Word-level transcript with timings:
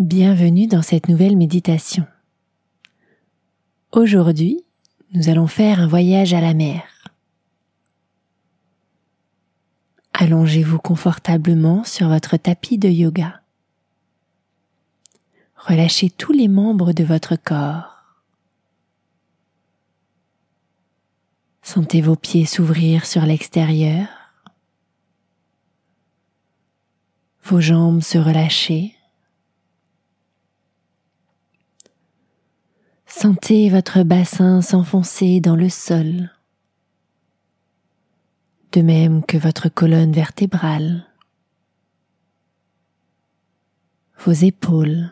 Bienvenue 0.00 0.66
dans 0.66 0.82
cette 0.82 1.08
nouvelle 1.08 1.36
méditation. 1.36 2.04
Aujourd'hui, 3.92 4.64
nous 5.12 5.28
allons 5.28 5.46
faire 5.46 5.78
un 5.78 5.86
voyage 5.86 6.34
à 6.34 6.40
la 6.40 6.52
mer. 6.52 6.82
Allongez-vous 10.12 10.78
confortablement 10.78 11.84
sur 11.84 12.08
votre 12.08 12.36
tapis 12.36 12.76
de 12.76 12.88
yoga. 12.88 13.40
Relâchez 15.54 16.10
tous 16.10 16.32
les 16.32 16.48
membres 16.48 16.92
de 16.92 17.04
votre 17.04 17.36
corps. 17.36 18.02
Sentez 21.62 22.00
vos 22.00 22.16
pieds 22.16 22.46
s'ouvrir 22.46 23.06
sur 23.06 23.22
l'extérieur, 23.22 24.08
vos 27.44 27.60
jambes 27.60 28.02
se 28.02 28.18
relâcher. 28.18 28.96
Sentez 33.16 33.70
votre 33.70 34.02
bassin 34.02 34.60
s'enfoncer 34.60 35.40
dans 35.40 35.54
le 35.54 35.68
sol, 35.68 36.30
de 38.72 38.82
même 38.82 39.24
que 39.24 39.38
votre 39.38 39.68
colonne 39.68 40.12
vertébrale, 40.12 41.06
vos 44.18 44.32
épaules. 44.32 45.10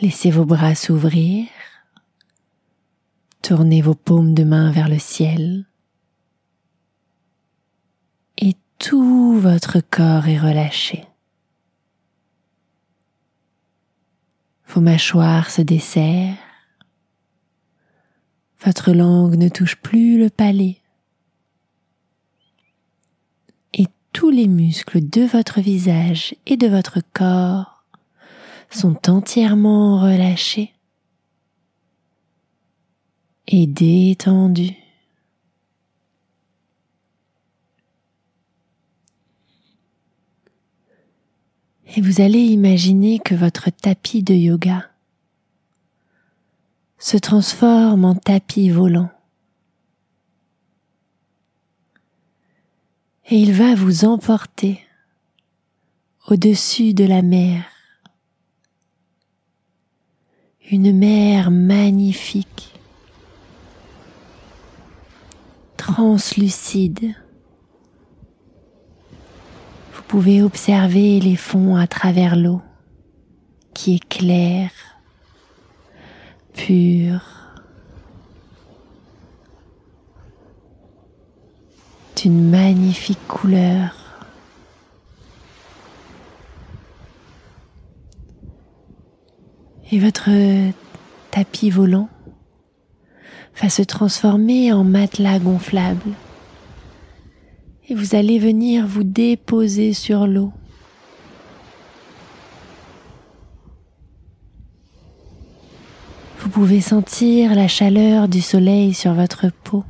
Laissez 0.00 0.32
vos 0.32 0.44
bras 0.44 0.74
s'ouvrir, 0.74 1.46
tournez 3.40 3.82
vos 3.82 3.94
paumes 3.94 4.34
de 4.34 4.42
main 4.42 4.72
vers 4.72 4.88
le 4.88 4.98
ciel 4.98 5.64
et 8.36 8.56
tout 8.78 9.38
votre 9.38 9.78
corps 9.78 10.26
est 10.26 10.40
relâché. 10.40 11.06
Vos 14.74 14.80
mâchoires 14.80 15.50
se 15.50 15.60
desserrent. 15.60 16.38
Votre 18.64 18.92
langue 18.92 19.36
ne 19.36 19.50
touche 19.50 19.76
plus 19.76 20.18
le 20.18 20.30
palais. 20.30 20.78
Et 23.74 23.86
tous 24.14 24.30
les 24.30 24.48
muscles 24.48 25.06
de 25.06 25.26
votre 25.26 25.60
visage 25.60 26.34
et 26.46 26.56
de 26.56 26.68
votre 26.68 27.00
corps 27.12 27.84
sont 28.70 29.10
entièrement 29.10 30.00
relâchés 30.00 30.72
et 33.48 33.66
détendus. 33.66 34.81
Et 41.94 42.00
vous 42.00 42.20
allez 42.20 42.40
imaginer 42.40 43.18
que 43.18 43.34
votre 43.34 43.70
tapis 43.70 44.22
de 44.22 44.34
yoga 44.34 44.88
se 46.98 47.16
transforme 47.16 48.04
en 48.04 48.14
tapis 48.14 48.70
volant. 48.70 49.10
Et 53.28 53.36
il 53.36 53.52
va 53.52 53.74
vous 53.74 54.04
emporter 54.04 54.80
au-dessus 56.28 56.94
de 56.94 57.04
la 57.04 57.22
mer. 57.22 57.64
Une 60.70 60.96
mer 60.96 61.50
magnifique, 61.50 62.72
translucide, 65.76 67.14
pouvez 70.02 70.42
observer 70.42 71.20
les 71.20 71.36
fonds 71.36 71.76
à 71.76 71.86
travers 71.86 72.36
l'eau 72.36 72.60
qui 73.74 73.94
est 73.94 74.08
claire, 74.08 74.70
pure, 76.54 77.22
d'une 82.16 82.50
magnifique 82.50 83.26
couleur. 83.26 83.96
Et 89.90 89.98
votre 89.98 90.30
tapis 91.30 91.70
volant 91.70 92.08
va 93.60 93.68
se 93.68 93.82
transformer 93.82 94.72
en 94.72 94.84
matelas 94.84 95.38
gonflable 95.38 96.12
et 97.88 97.94
vous 97.94 98.14
allez 98.14 98.38
venir 98.38 98.86
vous 98.86 99.02
déposer 99.02 99.92
sur 99.92 100.26
l'eau. 100.26 100.52
Vous 106.38 106.48
pouvez 106.48 106.80
sentir 106.80 107.54
la 107.54 107.68
chaleur 107.68 108.28
du 108.28 108.40
soleil 108.40 108.94
sur 108.94 109.14
votre 109.14 109.46
peau. 109.64 109.84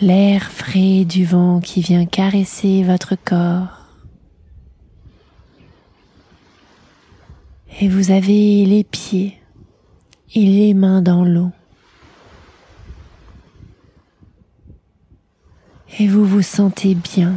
L'air 0.00 0.50
frais 0.50 1.04
du 1.04 1.24
vent 1.24 1.60
qui 1.60 1.80
vient 1.80 2.04
caresser 2.04 2.82
votre 2.82 3.14
corps. 3.14 3.84
Et 7.80 7.88
vous 7.88 8.10
avez 8.10 8.64
les 8.66 8.84
pieds 8.84 9.38
et 10.34 10.44
les 10.44 10.74
mains 10.74 11.02
dans 11.02 11.24
l'eau. 11.24 11.50
Et 15.98 16.08
vous 16.08 16.24
vous 16.24 16.42
sentez 16.42 16.94
bien, 16.94 17.34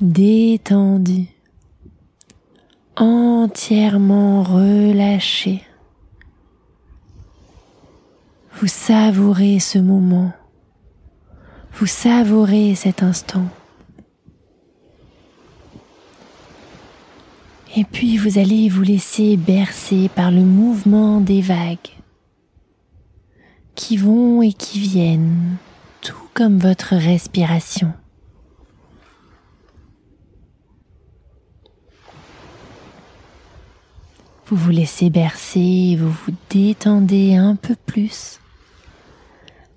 détendu, 0.00 1.26
entièrement 2.96 4.42
relâché. 4.42 5.62
Vous 8.54 8.66
savourez 8.66 9.60
ce 9.60 9.78
moment, 9.78 10.32
vous 11.74 11.86
savourez 11.86 12.74
cet 12.74 13.02
instant. 13.02 13.46
Et 17.76 17.84
puis 17.84 18.16
vous 18.16 18.38
allez 18.38 18.68
vous 18.68 18.82
laisser 18.82 19.36
bercer 19.36 20.08
par 20.14 20.30
le 20.30 20.42
mouvement 20.42 21.20
des 21.20 21.40
vagues 21.40 21.78
qui 23.74 23.96
vont 23.96 24.42
et 24.42 24.52
qui 24.52 24.78
viennent 24.78 25.56
comme 26.34 26.58
votre 26.58 26.94
respiration. 26.96 27.92
Vous 34.46 34.56
vous 34.56 34.70
laissez 34.70 35.08
bercer, 35.08 35.96
vous 35.98 36.10
vous 36.10 36.32
détendez 36.50 37.34
un 37.34 37.56
peu 37.56 37.74
plus 37.86 38.40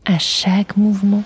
à 0.05 0.19
chaque 0.19 0.75
mouvement. 0.75 1.23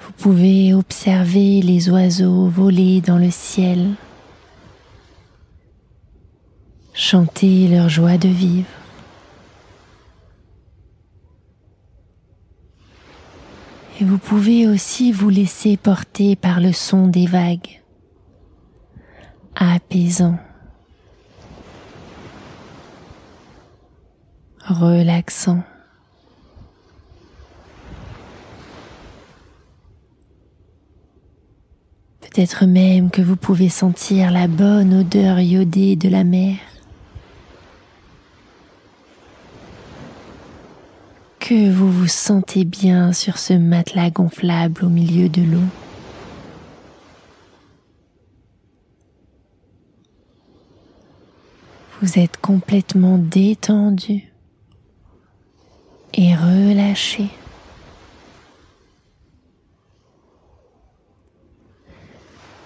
Vous 0.00 0.12
pouvez 0.12 0.72
observer 0.72 1.60
les 1.60 1.90
oiseaux 1.90 2.48
voler 2.48 3.00
dans 3.00 3.18
le 3.18 3.30
ciel, 3.30 3.94
chanter 6.94 7.68
leur 7.68 7.88
joie 7.88 8.16
de 8.16 8.28
vivre. 8.28 8.66
Et 13.98 14.04
vous 14.04 14.18
pouvez 14.18 14.68
aussi 14.68 15.10
vous 15.10 15.30
laisser 15.30 15.78
porter 15.78 16.36
par 16.36 16.60
le 16.60 16.72
son 16.72 17.06
des 17.06 17.24
vagues, 17.26 17.80
apaisant, 19.54 20.38
relaxant. 24.66 25.62
Peut-être 32.20 32.66
même 32.66 33.10
que 33.10 33.22
vous 33.22 33.36
pouvez 33.36 33.70
sentir 33.70 34.30
la 34.30 34.46
bonne 34.46 34.92
odeur 34.92 35.40
iodée 35.40 35.96
de 35.96 36.10
la 36.10 36.22
mer. 36.22 36.58
Que 41.48 41.70
vous 41.70 41.92
vous 41.92 42.08
sentez 42.08 42.64
bien 42.64 43.12
sur 43.12 43.38
ce 43.38 43.52
matelas 43.52 44.10
gonflable 44.10 44.84
au 44.84 44.88
milieu 44.88 45.28
de 45.28 45.42
l'eau? 45.42 45.60
Vous 52.02 52.18
êtes 52.18 52.36
complètement 52.38 53.16
détendu 53.16 54.32
et 56.14 56.34
relâché. 56.34 57.28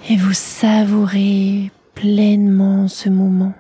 Et 0.08 0.16
vous 0.16 0.32
savourez 0.32 1.70
pleinement 1.94 2.88
ce 2.88 3.10
moment, 3.10 3.52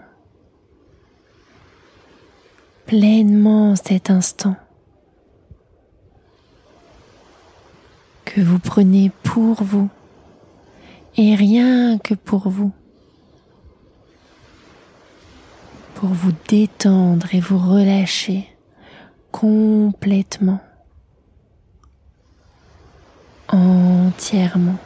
pleinement 2.86 3.76
cet 3.76 4.08
instant. 4.08 4.56
Vous 8.42 8.58
prenez 8.58 9.10
pour 9.22 9.62
vous 9.62 9.88
et 11.16 11.34
rien 11.34 11.98
que 11.98 12.14
pour 12.14 12.48
vous, 12.48 12.72
pour 15.94 16.10
vous 16.10 16.32
détendre 16.48 17.26
et 17.34 17.40
vous 17.40 17.58
relâcher 17.58 18.48
complètement, 19.30 20.60
entièrement. 23.48 24.78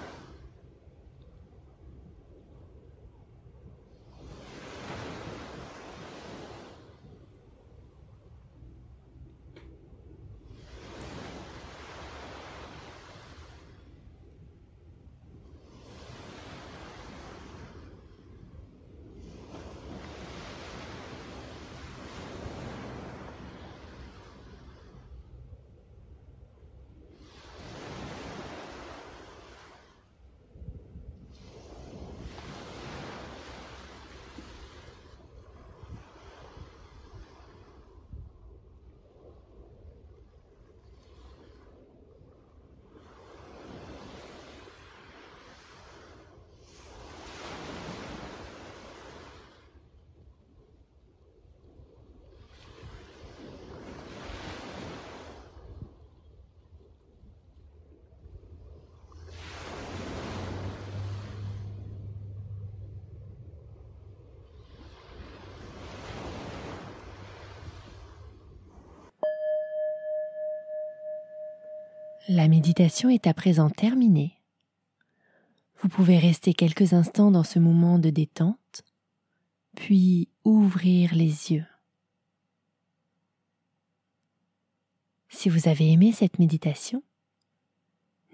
La 72.28 72.48
méditation 72.48 73.10
est 73.10 73.26
à 73.26 73.34
présent 73.34 73.68
terminée. 73.68 74.32
Vous 75.82 75.90
pouvez 75.90 76.16
rester 76.16 76.54
quelques 76.54 76.94
instants 76.94 77.30
dans 77.30 77.44
ce 77.44 77.58
moment 77.58 77.98
de 77.98 78.08
détente, 78.08 78.82
puis 79.76 80.30
ouvrir 80.42 81.14
les 81.14 81.52
yeux. 81.52 81.66
Si 85.28 85.50
vous 85.50 85.68
avez 85.68 85.92
aimé 85.92 86.12
cette 86.12 86.38
méditation, 86.38 87.02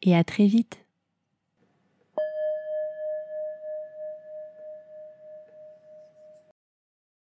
et 0.02 0.16
à 0.16 0.24
très 0.24 0.48
vite. 0.48 0.87